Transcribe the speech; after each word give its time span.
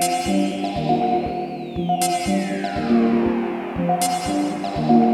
Thank 0.00 0.26
you. 4.90 5.13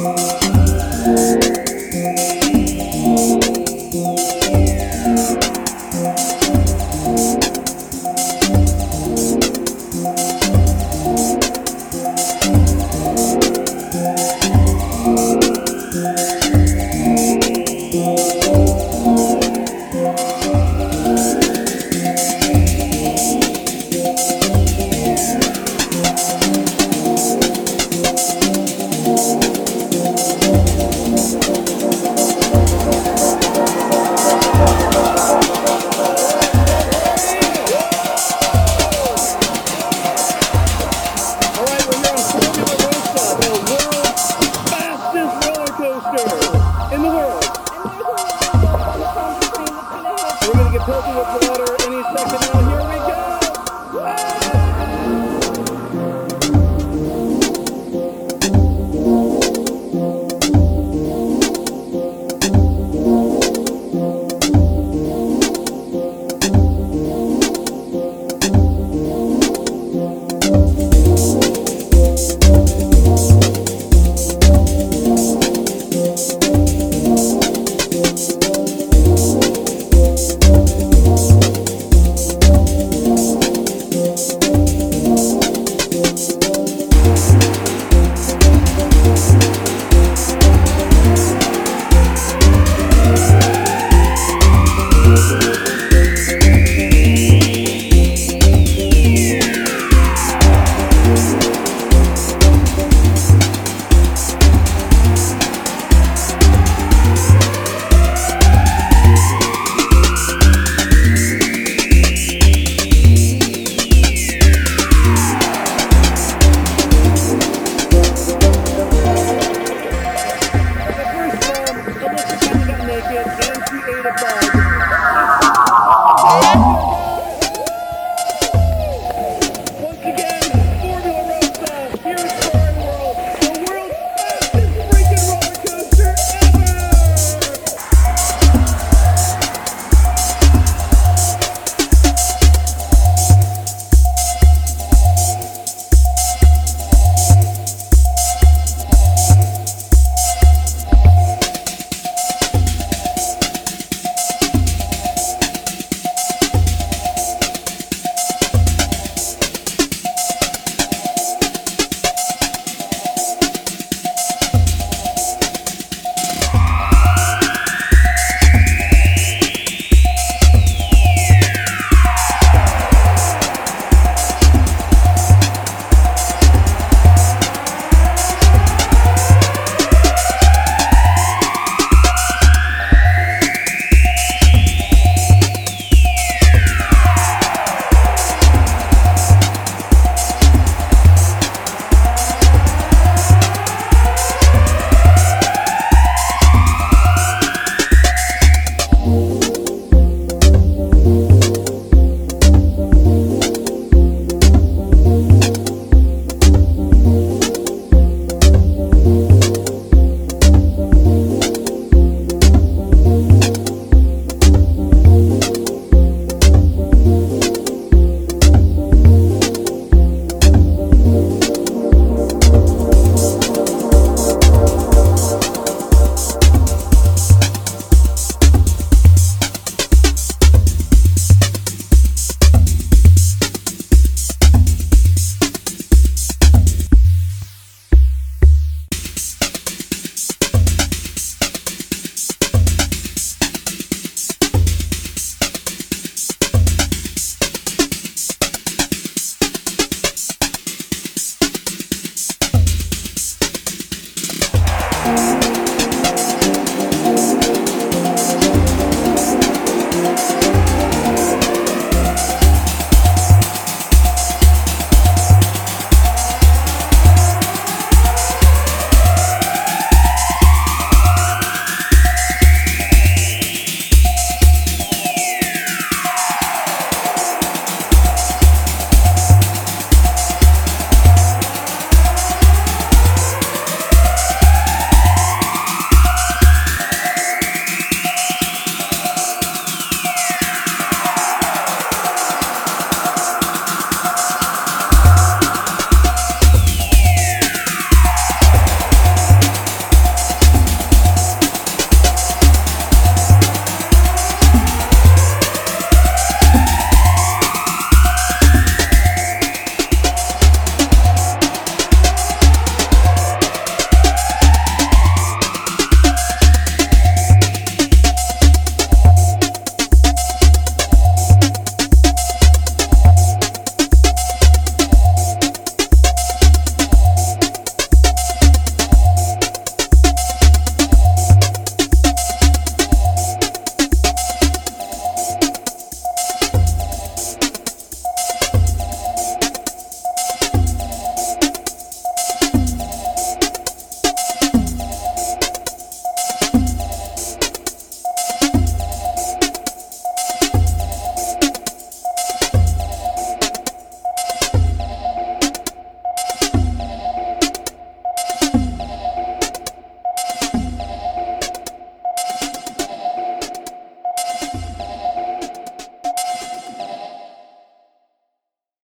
Música 0.00 0.49